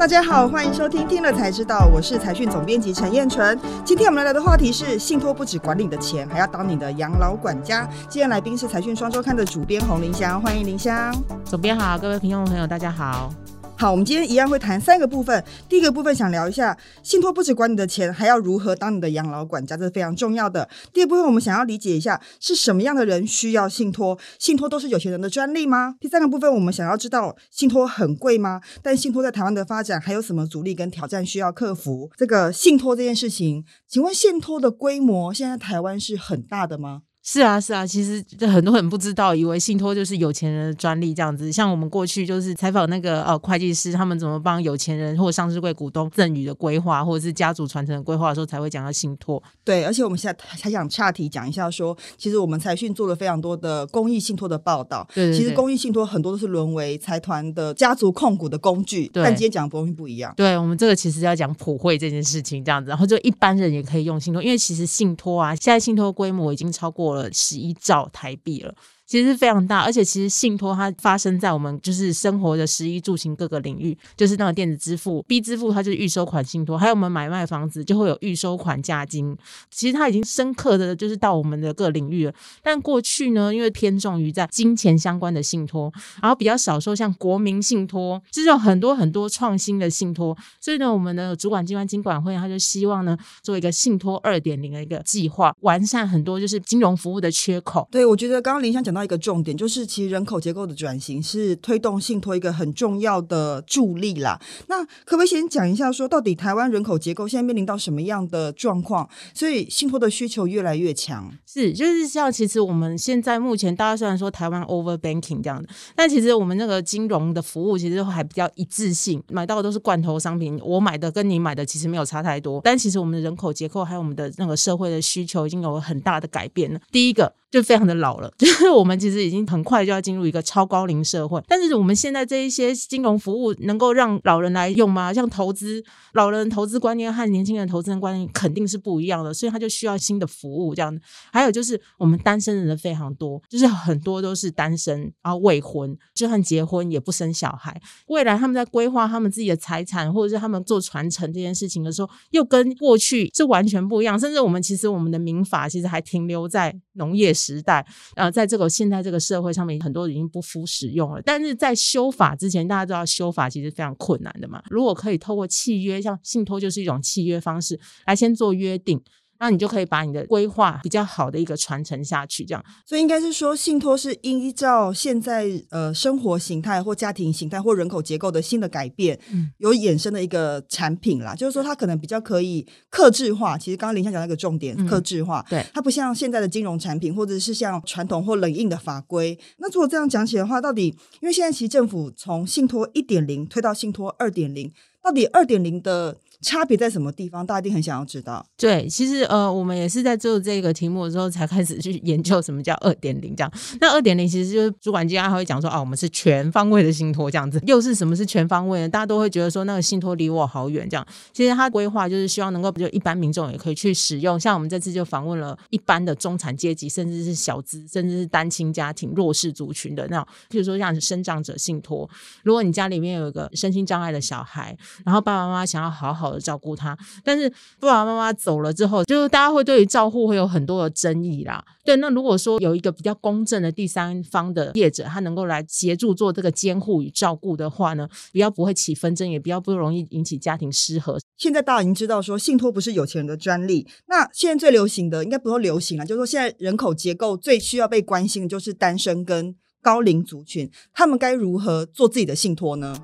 [0.00, 3.60] 大家好，欢迎收听《听了才知道》，我是财讯总编辑陈燕纯。
[3.84, 7.86] 今天我们来聊的话题是：信托不止管理的钱，还要当你的养老管家。
[8.08, 11.14] 今天来宾是财讯双周刊的主编洪林香，欢迎林香。
[11.44, 13.30] 总编好，各位听众朋友，大家好。
[13.80, 15.42] 好，我们今天一样会谈三个部分。
[15.66, 20.68] 第一个部分想聊一下，信托不止管你的钱，还要如何当你的养老管家，这是非常重要的。
[20.92, 24.18] 第二部分我们想要理解一下，是什么样的人需要信托？
[24.38, 25.94] 信托都是有钱人的专利吗？
[25.98, 28.60] 第三个部分我们想要知道，信托很贵吗？
[28.82, 32.10] 但信托在台湾的发展还有什么阻力跟挑战需要克服？
[32.18, 37.00] 这个信托这件事情，请问信托的规模现在台湾是很大的吗？
[37.32, 41.52] 是啊，是啊，其实很多人不知道，以为信托就是有钱人的专利这样子。
[41.52, 49.40] 像我们过去就是采访那个呃会计师，他们怎么帮有钱人或上市柜股东赠与的规划，或者是家族传承的规划的时候，才会讲到信托。
[49.62, 55.08] 对，而且我们现在还想岔题讲一下，说其实我们财讯做了非常多的公益信托的报道。
[55.14, 59.06] 对，其实公益信托很多都是沦为财团的家族控股的工具。
[59.06, 60.34] 对但今天讲的东西不一样。
[60.36, 68.00] 对我们这个其实要讲普惠这件事情这样子，然后就一般人也可以用信托，因为其实信托啊，现在信托规模已经超过了十一兆。
[68.00, 68.74] 兆台币了。
[69.10, 79.36] 其实是非常大，而且其实信托它发生在我们就是生活的食衣住行各个领域，就是那个电子支付、B 支付，它就是预收款信托，还有我们买卖房子就会有预收款价金。
[79.68, 82.32] 其实它已经深刻的就是到我们的各领域了。
[82.62, 90.38] 但过去呢，因为偏重于在金钱相关的信托，然后比较少说像国民信托，这种很多很多创新的信托。
[90.60, 97.88] 所以呢，我们的主管机关金管会，他就希望呢做一个信托二点零的一个计划，完善很多就是金融服务的缺口。
[97.90, 98.99] 对，我觉得刚刚林香讲到。
[99.04, 104.40] 一个重点就是，其实人口结构的转型是推动信托一个很重要的助力啦。
[104.68, 109.08] 那可不可以先讲一下，说到底台湾人口结构现在面临到什么样的状况？
[109.34, 111.30] 所以信托的需求越来越强。
[111.46, 122.60] 是，就是像其实我们现在目前大家虽然说台湾 over banking 这样的，但其实我们那个金融的服务其实还比较一致性，买到的都是罐头商品，我买的跟你买的其实没有差太多。
[122.62, 126.80] 但其实我们的人口结构还有我们的那个社会的需求已经有很大的改变了。
[126.92, 127.34] 第一个。
[127.50, 131.42] 就非常的老了， 就是我们其实已经很快就要进入一个超高龄社会。
[131.48, 135.12] 但是我们现在这一些金融服务能够让老人来用吗？
[135.12, 140.96] 像投资，老人投资观念和年轻人投资观念肯定是不一样的，所以他就需要新的服务这样。
[141.32, 147.80] 还有就是我们单身人的非常多，就是很多都是单身，然后未婚，就算结婚也不生小孩。
[148.06, 154.16] 未来他们在规划他们自己的财产，或者是他们做传承这件事情的时候，又跟过去是完全不一样。
[154.16, 157.34] 甚至我们其实我们的民法其实还停留在农业。
[157.40, 157.84] 时代，
[158.14, 161.22] 啊，在这个现在这个社会上面，很多已经不敷使用了。
[161.22, 164.62] 但是在修法之前，大家知道修法其实非常困难的嘛。
[164.68, 169.02] 如果可以透过契约，像信托就是一种契约方式，来先做约定。
[169.40, 172.62] 那你就可以把你的规划比较好的一个传承下去，这样。
[172.84, 181.34] 所以应该是说，信托是依照现在呃生活形态或家庭形态或人口结构的新的改变，嗯，有衍生的一个产品啦。
[181.34, 183.56] 就是说，它可能比较可以克制化。
[183.56, 189.38] 其实刚刚林香讲那个重点，克制化，对，它不像现在的金融产品，或者是像传统或冷硬的法规。
[189.56, 194.70] 那如果这样讲起来的话，到底因为现在其实政府从信托一点零推到信托二点零，
[195.02, 196.18] 到底二点零的？
[196.42, 197.44] 差别在什么地方？
[197.44, 198.44] 大家一定很想要知道。
[198.56, 203.52] 对，其实呃，我们也是在做这个题目的时候才开始去研究什么叫二点零这样。
[203.80, 207.60] 那二点零其实就是主管机关还会讲说，哦，我们是全方位的信托这样子。
[207.66, 208.88] 又是什么是全方位呢？
[208.88, 211.06] 大家都会觉得说那个信托离我好远这样。
[211.32, 214.40] 其实它规划就是希望能够就一般民众也可以去使用。
[214.40, 222.08] 像我们这次就访问了一般的中产阶级，甚至是小资，甚至是单亲家庭、弱势族群的那种，譬如说像生长者信托。
[222.42, 224.74] 如果你家里面有一个身心障碍的小孩，
[225.04, 226.29] 然后爸爸妈妈想要好好。
[226.38, 227.48] 照顾他，但是
[227.80, 231.64] 爸爸妈妈走了之后，就是大家会对于照护会有很多的争议啦。
[231.82, 241.18] 对，那如果说有一个比较公正的第三方的业者，他能够来协助做这个监护与照顾的话呢，比较不会起纷争，也比较不容易引起家庭失和。
[241.38, 243.88] 现在大家已经知道说，信托不是有钱人的专利。
[244.06, 252.94] 那现在最流行的，应该不说流行了，就是说现在人口结构最需要被关心的就是单身跟高龄族群，他们该如何做自己的信托呢？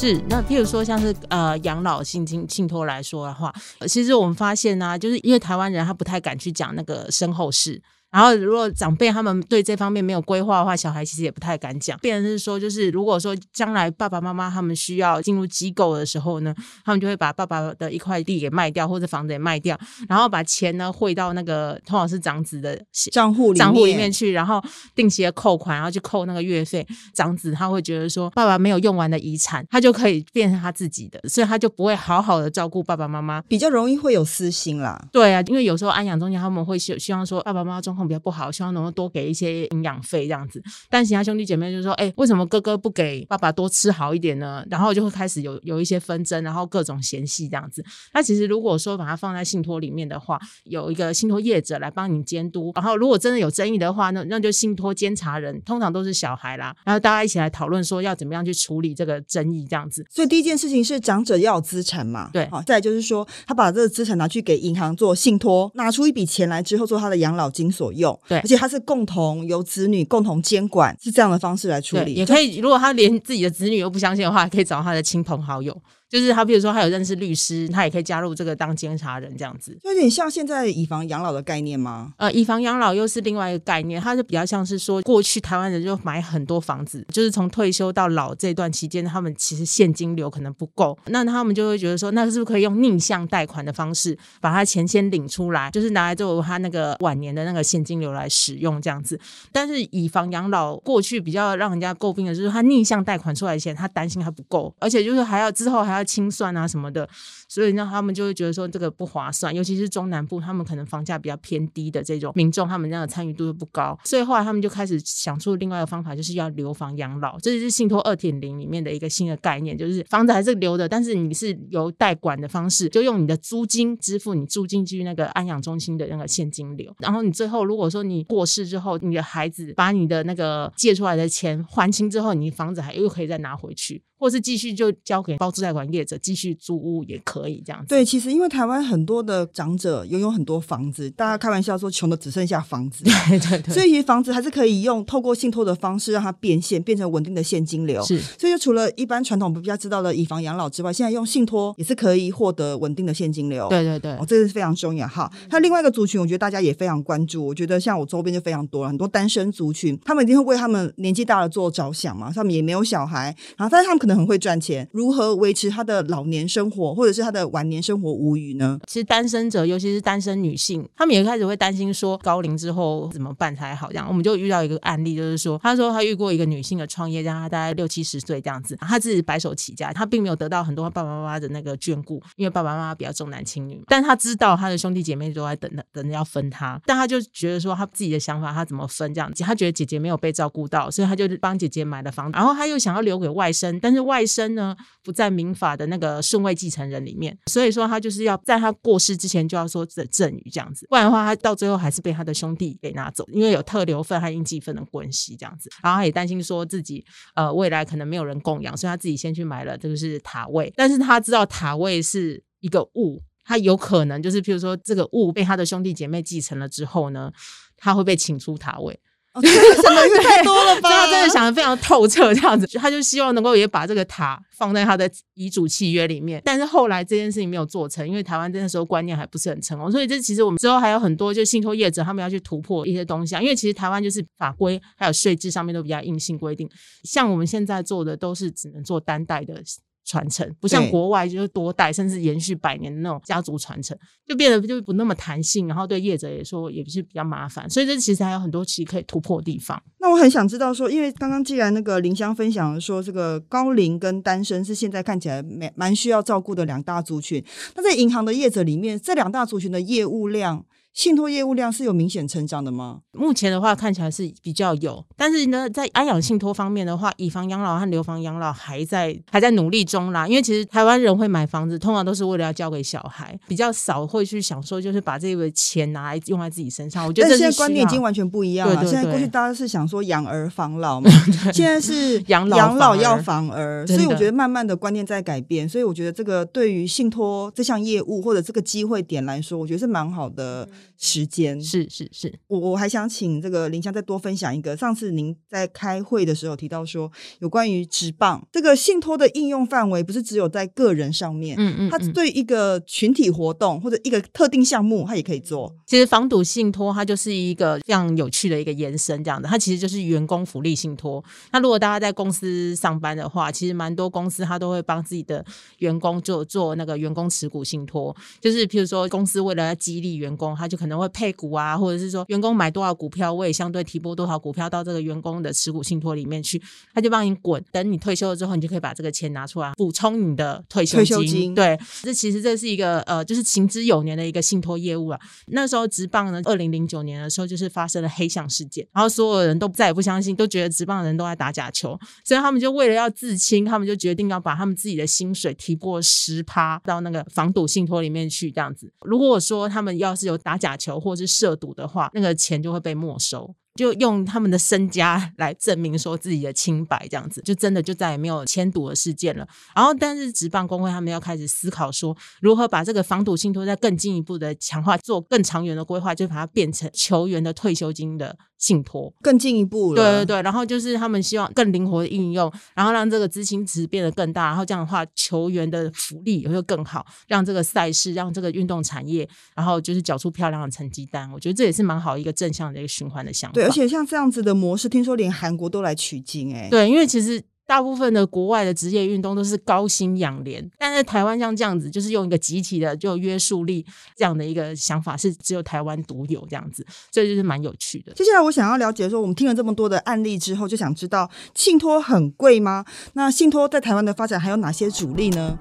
[0.00, 3.54] 是，那譬如说像是呃养老信金信托来说的话，
[3.86, 7.78] 其实我们发现呢，就是因为台湾人他不太敢去讲那个身后事。
[8.10, 11.96] 然后，如果长辈他们对这方面没有规划的话，小孩其实也不太敢讲。
[12.00, 16.52] 变成是说，就是如果说将来爸爸妈妈他们需要进入机构的时候呢，
[16.84, 19.78] 他们就会把爸爸的一块地给卖掉，或者房子也卖掉，
[20.08, 22.76] 然后把钱呢汇到那个通常是长子的
[23.12, 24.60] 账户账户里面去，然后
[24.96, 26.84] 定期的扣款，然后去扣那个月费。
[27.14, 35.00] 长子他会觉得说，爸爸没有用完的遗产，他就可以变成他自己的，所以他就不会好好的照顾爸爸妈妈，比较容易会有私心啦。
[35.12, 37.99] 对啊，因为有时候安养中心他们会希希望说，爸爸妈妈状况。
[38.00, 40.62] 况比较不好，希望能够多给一些营养费这样子。
[40.88, 47.84] 但其他兄弟姐妹就说：“哎，为什么哥哥不给爸爸多吃好一点呢？”然后就会开始有有一些纷争，然后各种嫌隙这样子。
[48.14, 60.04] 那其实如果说把它放在信托里面的话，有一个信托业者来帮你监督，然后如果真的有争议的话，那那就信托监察人，通常都是小孩啦，然后大家一起来讨论说要怎么样去处理这个争议这样子。
[60.10, 68.38] 所以第一件事情是长者要有资产嘛，对，好，再就是说他把这个资产拿去给银行做信托，拿出一笔钱来之后做他的养老金所用，对。
[68.38, 72.58] 而且他是共同由子女共同监管，是这样的方式来处，理，也可以。
[72.58, 75.76] 如果他连自己的子女都不相信的话，可以找他的亲朋好友，
[76.10, 79.78] 就是他比如说他有认识律师，他也可以加入这个当监察人这样子。
[79.80, 82.12] 就有点像现在以房养老的概念吗？
[82.16, 99.18] 呃，以房养老又是另外一个概念，它是比较像是说，过去台湾人就买很多房子，就是从退休到老这段期间，他们其实现金流可能不够，那他们就会觉得说，那是不是可以用逆向贷款的方式，把他钱先领出来，就是拿来作为他那个晚年的那个现金流来使用这样子。
[99.52, 107.08] 但是以房养老过去比较让人家诟病的就是，他逆向贷款出来的钱，他担心还不够，而且就是还要之后还要清算啊什么的，
[107.50, 137.86] 所以呢，他们就会觉得说这个不划算，尤其是中南部，他们可能房价比较偏低的这种民众，他们这样的参与度又不高，所以后来他们就开始想出另外一个方法，就是要留房养老，这就是信托二点零里面的一个新的概念，就是房子还是留的，但是你是由代管的方式，就用你的租金支付你住进去那个安养中心的那个现金流，然后你最后如果说你过世之后，你的孩子把你的那个借出来的钱还清之后，你房子还又可以再拿回去，或是继续就交给包租代管业者继续租屋也可这样子。
[137.88, 148.02] 对，其实因为台湾很多的长者拥有很多房子，大家开玩笑说穷的只剩下房子， 对对对，所以其实房子还是可以用透过信托的方式让它变现，变成稳定的现金流。
[148.04, 153.68] 是所以，就除了一般传统比较知道的以房养老之外，现在用信托也是可以获得稳定的现金流。
[153.68, 155.30] 对对对哦，这个是非常重要哈。
[155.48, 157.46] 还有另外一个族群，我觉得大家也非常关注。
[157.46, 168.78] 我觉得像我周边就非常多了，很多单身族群，他们一定会为他们年纪大了做着想嘛，他们也没有小孩，然后但是他们可能很会赚钱，如何维持他的老年生活或者是他的晚年生活无虞呢？
[168.86, 173.88] 其实单身者，尤其是单身女性，她们也开始会担心说高龄之后怎么办才好。
[173.88, 183.82] 这样，我们就遇到一个案例，就是说，她说她遇过一个女性的创业家，她大概六七十岁这样子，她自己白手起家，她并没有得到很多爸爸妈妈的那个眷顾，因为爸爸妈妈比较重男轻女。
[183.86, 213.22] 但她知道她的兄弟姐妹都在等等着要分她，但她就觉得说她自己的想法，她怎么分这样子，她觉得姐姐没有被照顾到，所以她就帮姐姐买了房，然后她又想要留给外甥，但是外甥呢不在民法的那个顺位继承人里面，面所以说他就是要在他过世之前就要说这赠与这样子，不然的话他到最后还是被他的兄弟给拿走，因为有特留份和应继份的关系这样子，然后他也担心说自己呃未来可能没有人供养，所以他自己先去买了这个是塔位，但是他知道塔位是一个物。
[213.42, 217.32] 他有可能就是，譬如说，这个物被他的兄弟姐妹继承了之后呢，
[217.76, 219.00] 他会被请出塔位。
[219.32, 220.88] 哦，这个想的也太多了吧？
[220.88, 226.42] 所以他真的想的非常透彻，这样子，他就希望能够也把这个塔放在他的遗嘱契约里面。
[226.44, 233.40] 但是后来这件事情没有做成，因为台湾那时候观念还不是很成功，所以这其实我们之后还有很多就信托业者他们要去突破一些东西啊。
[233.40, 236.68] 因为其实台湾就是法规还有税制上面都比较硬性规定，
[237.04, 239.62] 像我们现在做的都是只能做单代的。
[240.04, 249.80] 传承不像对国外就是多代甚至延续百年的那种家族传承，就变得就不那么弹性，然后对业者也说也是比较麻烦，所以这其实还有很多其实可以突破的地方。
[249.98, 257.44] 那我很想知道说，因为刚刚既然那个林香分享了说，这个高龄跟单身是现在看起来蛮蛮需要照顾的两大族群。
[257.76, 263.00] 那在银行的业者里面，这两大族群的业务量，信托业务量是有明显成长的吗？
[263.12, 270.26] 目前的话看起来是比较有，但是呢，在安养信托方面的话，以房养老和留房养老还在还在努力中啦。
[270.26, 277.06] 因为其实台湾人会买房子，通常都是为了要交给小孩，比较少会去想说就是把这个钱拿来用在自己身上。
[277.06, 278.74] 我觉得但现在观念已经完全不一样了。
[278.76, 281.10] 对对现在过去大家是想说养儿防老嘛，
[281.54, 285.68] 现在是 养老养老要防儿，所以我觉得慢慢的观念在改变。
[285.68, 290.68] 所以我觉得这个对于信托这项业务或者这个机会点来说，我觉得是蛮好的
[290.98, 291.60] 时间。
[291.60, 297.10] 是是是，我我还想请这个林香再多分享一个，上次您在开会的时候提到说，
[297.40, 301.90] 有关于职棒这个信托的应用范围，不是只有在个人上面，嗯嗯嗯。
[301.90, 305.74] 它对一个群体活动或者一个特定项目，它也可以做。
[305.86, 311.22] 其实防堵信托它就是一个非常有趣的一个延伸，这样的，它其实就是员工福利信托。
[311.52, 315.44] 那如果大家在公司上班的话，其实蛮多公司它都会帮自己的
[315.78, 326.62] 员工做做那个员工持股信托，就是譬如说公司为了要激励员工，它就可能会配股啊，或者是说员工买多少股票，我也相对提拨多少股票到这个员工的持股信托里面去，
[326.94, 327.62] 他就帮你滚。
[327.72, 335.20] 等你退休了之后，你就可以把这个钱拿出来补充你的退休退休金对，这其实这是一个呃，就是行之有年的一个信托业务啊。
[335.48, 348.90] 那时候职棒呢，二零零九年的时候就是发生了黑象事件，然后所有人都再也不相信，都觉得职棒的人都在打假球，所以他们就为了要自清，他们就决定要把他们自己的薪水提拨十趴到那个防赌信托里面去，这样子。
[349.02, 353.52] 如果说他们要是有打假球或是涉赌的话，那个钱就会被没收。
[353.76, 359.46] 就用他们的身家 来证明说自己的清白，这样子就真的就再也没有签赌的事件了。
[359.74, 369.12] 然后，但是职棒工会他们要开始思考说，如何把这个防赌信托再更进一步的强化，做更长远的规划，就把它变成球员的退休金的信托。
[369.20, 370.02] 更进一步了。
[370.02, 381.28] 对对对，然后就是他们希望更灵活的运用，然后让这个资金池变得更大，然后这样的话，球员的福利也会更好，让这个赛事，让这个运动产业，然后就是缴出漂亮的成绩单。
[381.32, 383.54] 我觉得这也是蛮好一个正向的一个循环的想法。
[383.54, 393.86] 对，而且像这样子的模式，听说连韩国都来取经哎、对，因为其实大部分的国外的职业运动都是高薪养廉，但是台湾像这样子，就是用一个集体的就约束力
[394.16, 398.12] 这样的一个想法，是只有台湾独有这样子，所以就是蛮有趣的。
[398.14, 402.84] 接下来我想要了解说，我们听了这么多的案例之后，就想知道信托很贵吗？
[403.12, 405.56] 那信托在台湾的发展还有哪些主力呢？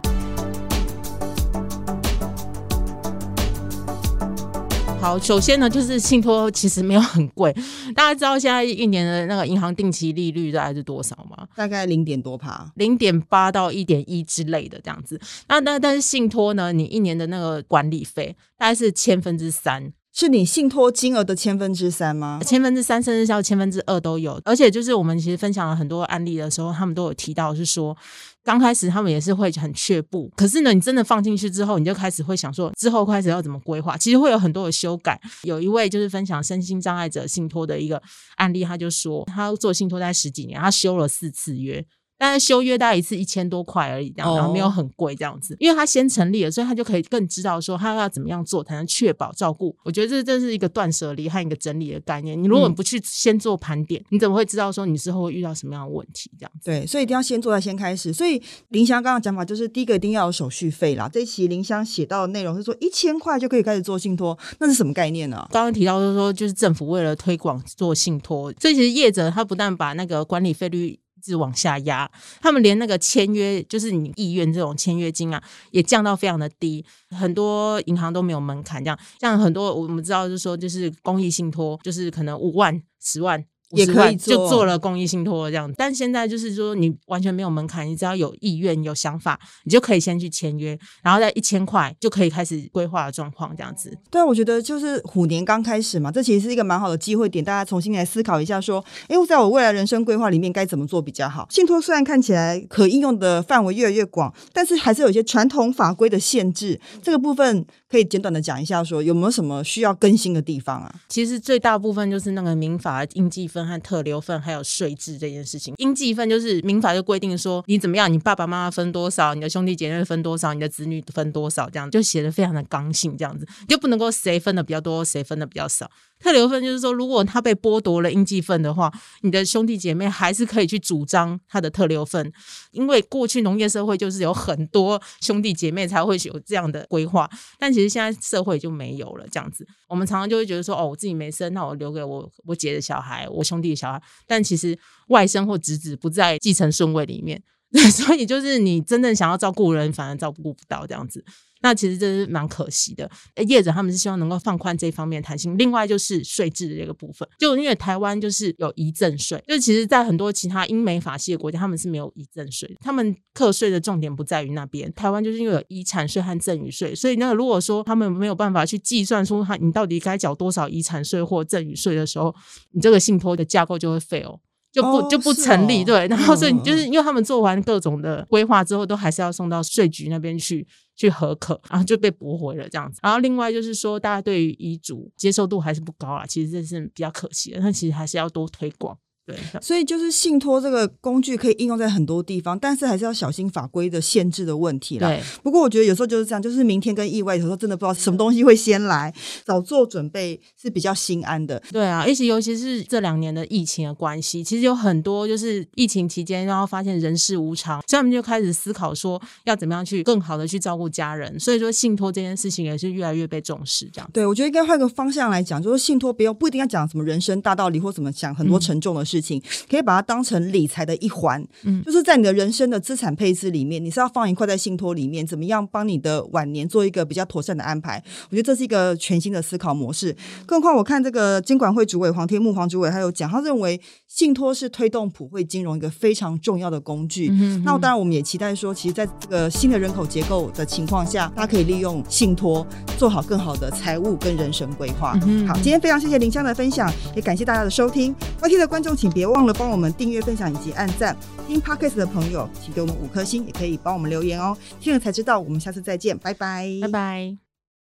[5.01, 7.55] 好，首先呢，就是信托其实没有很贵，
[7.95, 11.47] 大家知道现在一年的那个银行定期利率大概是多少吗？
[11.55, 12.69] 大概零点多趴。
[12.75, 15.19] 零点八到一点一之类的这样子。
[15.47, 22.39] 那那但是信托呢，你一年的那个管理费大概是千分之三，是你信托金额的千分之三吗？
[22.43, 24.41] 千分之三甚至到千分之二都有。
[24.43, 27.95] 而且就是我们其实分享了很多案例的时候，他们都有提到是说，
[28.43, 35.21] 刚开始他们也是会很却步，可是呢，你真的放进去之后，你就开始会想说，之后开始要怎么规划，其实会有很多的修改。
[35.43, 38.01] 有一位就是分享身心障碍者信托的一个
[38.35, 41.85] 案例，他就说他做信托大概十几年，他修了四次约。
[42.19, 49.73] 但是修约大概一次一千多块而已，这样，然后没有很贵这样子，因为他先成立了，所以他就可以更知道说他要怎么样做才能确保照顾。
[49.83, 52.37] 我觉得这这是一个断舍离和一个整理的概念。
[52.37, 56.29] 你如果不去先做盘点，你怎么会知道说你之后会遇到什么样的问题？
[56.37, 58.11] 这样子，对，所以一定要先做再先开始。
[58.11, 61.07] 所以林香刚刚讲法就是，第一个一定要有手续费啦。
[61.07, 65.47] 这一期林香写到的内容是说一千块就可以开始做信托，那是什么概念呢？
[65.51, 70.99] 刚刚提到就是说，就是政府为了推广做信托，所以其实业者他不但把那个管理费率。
[71.19, 72.09] 一直往下压，
[72.39, 83.43] 他们连那个签约，就是你意愿这种签约金啊，也降到非常的低，很多银行都没有门槛，这样像很多我们知道，就是说就是公益信托，就是可能五万、十万。
[83.71, 93.95] 也可以做就做了公益信托这样，但现在就是说你完全没有门槛，你只要有意愿、有想法，你就可以先去签约，然后在一千块就可以开始规划的状况这样子。
[94.09, 101.47] 对啊，我觉得就是虎年刚开始嘛，这其实是一个蛮好的机会点，大家重新来思考一下，说，诶，我在我未来人生规划里面该怎么做比较好？
[101.49, 110.93] 信托虽然看起来可应用的范围越来越广，但是还是有一些传统法规的限制，这个部分可以简短的讲一下说有没有什么需要更新的地方啊？
[111.09, 115.73] 其实最大部分就是那个民法应继分和特留分，还有税制这件事情。
[115.77, 125.89] 应继分就是民法就规定说你怎么样，你爸爸妈妈分多少，你的兄弟姐妹分多少，你的子女分多少，这样就写的非常的刚性，这样子就不能够谁分的比较多，谁分的比较少。
[126.19, 128.91] 特留分就是说，如果他被剥夺了应继分的话，
[129.21, 132.31] 你的兄弟姐妹还是可以去主张他的特留分，
[132.71, 139.65] 因为过去农业社会就是有很多兄弟姐妹才会有这样的规划，但其实现在社会就没有了这样子。
[139.87, 147.41] 我们常常就会觉得说，哦，我自己没生，那我留给我我姐的小孩，我兄弟的小孩，但其实外甥或侄子不在继承顺位里面，
[147.91, 151.23] 所以就是你真正想要照顾人，反而照顾不到这样子。
[151.61, 153.11] 那其实这是蛮可惜的。
[153.45, 155.57] 业者他们是希望能够放宽这方面弹性。
[155.57, 164.89] 另外就是税制的这个部分，就因为台湾就是有遗赠税，就其实在很多其他英美法系的国家，他们是没有遗赠税，他们课税的重点不在于那边。
[164.93, 172.33] 台湾就是因为有遗产税和赠与税，所以那如果说他们没有办法去计算出他你到底该缴多少遗产税或赠与税的时候，
[172.71, 174.39] 你这个信托的架构就会 fail。
[174.71, 182.99] 就不、哦就不成立，哦对，然后所以嗯就是因为他们做完各种的规划之后，都还是要送到税局那边去去核可，然后就被驳回了这样子。
[183.01, 188.97] 然后另外就是说，大家对于遗嘱接受度还是不高啊，其实这是比较可惜的，但其实还是要多推广。
[189.29, 195.07] 对，所以就是信托这个工具可以应用在很多地方，但是还是要小心法规的限制的问题啦。
[195.07, 199.13] 对，不过我觉得有时候就是这样，就是明天跟意外，有时候真的不知道什么东西会先来，
[199.45, 201.61] 早做准备是比较心安的。
[201.71, 211.39] 对啊，而且尤其是这两年的疫情的关系，其实有很多就是疫情期间，然后发现人事无常，所以他们就开始思考说要怎么样去更好的去照顾家人。
[211.39, 214.09] 所以说信托这件事情也是越来越被重视，这样。
[214.11, 221.45] 对，我觉得应该换个方向来讲，就是信托不用不一定要讲什么人生大道理或怎么讲很多沉重的事情，可以把它当成理财的一环。
[221.63, 228.01] 嗯就是在你的人生的资产配置里面，你是要放一块在信托里面，怎么样帮你的晚年做一个比较妥善的安排？
[228.29, 230.15] 我觉得这是一个全新的思考模式。
[230.45, 237.29] 更何况我看这个监管会主委黄天木黄主委他有讲，他认为信托是推动普惠金融一个非常重要的工具。
[237.31, 242.65] 嗯那当然，我们也期待说，其实在这个新的人口结构的情况下，大家可以利用信托
[242.97, 245.17] 做好更好的财务跟人生规划。
[245.23, 248.13] 嗯哼好，今天非常谢谢林香的分享，也感谢大家的收听。
[248.41, 251.15] YT 的观众，别忘了帮我们订阅、分享以及按赞。
[251.47, 254.55] 听 Podcast 的朋友，请给我们五颗星，也可以帮我们留言哦。
[254.79, 257.48] 听了才知道，我们下次再见，拜拜，拜拜。